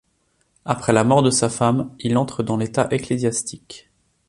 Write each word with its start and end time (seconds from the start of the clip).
Après 0.65 0.93
la 0.93 1.03
mort 1.03 1.21
de 1.21 1.29
sa 1.29 1.47
femme, 1.47 1.93
il 1.99 2.17
entre 2.17 2.41
dans 2.41 2.57
l'état 2.57 2.87
ecclésiastique. 2.89 3.91